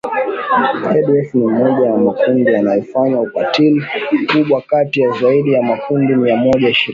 [0.89, 3.83] ADF ni mmoja ya makundi yanayofanya ukatili
[4.23, 6.89] mkubwa kati ya zaidi ya makundi mia moja ishirini